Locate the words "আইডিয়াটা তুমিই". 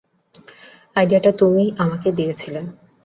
0.95-1.69